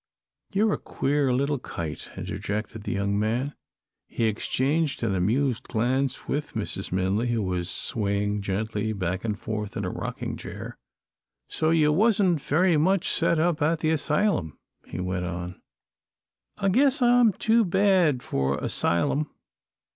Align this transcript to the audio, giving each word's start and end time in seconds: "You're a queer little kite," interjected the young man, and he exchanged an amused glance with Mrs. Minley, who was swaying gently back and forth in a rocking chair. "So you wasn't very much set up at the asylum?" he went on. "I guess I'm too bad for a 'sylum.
"You're 0.51 0.73
a 0.73 0.79
queer 0.79 1.31
little 1.31 1.59
kite," 1.59 2.09
interjected 2.17 2.81
the 2.85 2.91
young 2.91 3.19
man, 3.19 3.41
and 3.43 3.53
he 4.07 4.23
exchanged 4.25 5.03
an 5.03 5.13
amused 5.13 5.67
glance 5.67 6.27
with 6.27 6.53
Mrs. 6.53 6.89
Minley, 6.91 7.27
who 7.27 7.43
was 7.43 7.69
swaying 7.69 8.41
gently 8.41 8.93
back 8.93 9.23
and 9.23 9.37
forth 9.37 9.77
in 9.77 9.85
a 9.85 9.91
rocking 9.91 10.37
chair. 10.37 10.79
"So 11.49 11.69
you 11.69 11.91
wasn't 11.93 12.41
very 12.41 12.77
much 12.77 13.11
set 13.11 13.37
up 13.37 13.61
at 13.61 13.81
the 13.81 13.91
asylum?" 13.91 14.57
he 14.87 14.99
went 14.99 15.25
on. 15.25 15.61
"I 16.57 16.69
guess 16.69 17.03
I'm 17.03 17.31
too 17.33 17.63
bad 17.63 18.23
for 18.23 18.57
a 18.57 18.69
'sylum. 18.69 19.29